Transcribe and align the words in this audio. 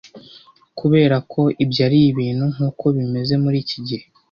Kuberako 0.77 1.41
ibyo 1.63 1.81
aribintu 1.87 2.45
nkuko 2.53 2.85
bimeze 2.95 3.33
muri 3.43 3.57
iki 3.63 3.77
gihe 3.87 4.05